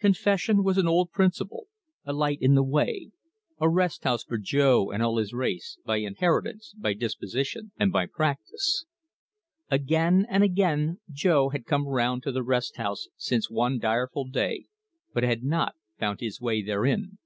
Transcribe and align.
Confession 0.00 0.62
was 0.62 0.76
an 0.76 0.86
old 0.86 1.12
principle, 1.12 1.64
a 2.04 2.12
light 2.12 2.42
in 2.42 2.54
the 2.54 2.62
way, 2.62 3.10
a 3.58 3.70
rest 3.70 4.04
house 4.04 4.22
for 4.22 4.36
Jo 4.36 4.90
and 4.90 5.02
all 5.02 5.16
his 5.16 5.32
race, 5.32 5.78
by 5.86 5.96
inheritance, 5.96 6.74
by 6.76 6.92
disposition, 6.92 7.72
and 7.78 7.90
by 7.90 8.04
practice. 8.04 8.84
Again 9.70 10.26
and 10.28 10.44
again 10.44 11.00
Jo 11.10 11.48
had 11.48 11.64
come 11.64 11.86
round 11.88 12.22
to 12.24 12.32
the 12.32 12.42
rest 12.42 12.76
house 12.76 13.08
since 13.16 13.48
one 13.50 13.78
direful 13.78 14.26
day, 14.28 14.66
but 15.14 15.22
had 15.22 15.42
not, 15.42 15.74
found 15.98 16.20
his 16.20 16.38
way 16.38 16.60
therein. 16.60 17.16